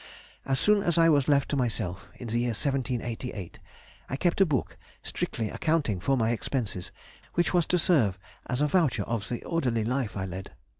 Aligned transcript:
As 0.47 0.59
soon 0.59 0.81
as 0.81 0.97
I 0.97 1.09
was 1.09 1.29
left 1.29 1.47
to 1.49 1.55
myself, 1.55 2.07
in 2.15 2.29
the 2.29 2.39
year 2.39 2.55
1788, 2.57 3.59
I 4.09 4.15
kept 4.15 4.41
a 4.41 4.47
book 4.47 4.75
strictly 5.03 5.49
accounting 5.51 5.99
for 5.99 6.17
my 6.17 6.31
expenses, 6.31 6.91
which 7.35 7.53
was 7.53 7.67
to 7.67 7.77
serve 7.77 8.17
as 8.47 8.61
a 8.61 8.67
voucher 8.67 9.03
of 9.03 9.29
the 9.29 9.43
orderly 9.43 9.83
life 9.83 10.17
I 10.17 10.25
led. 10.25 10.53